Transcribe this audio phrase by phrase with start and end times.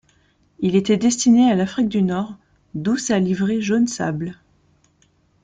[0.61, 2.35] Il était destiné à l'Afrique du Nord,
[2.73, 4.39] d'où sa livrée jaune sable.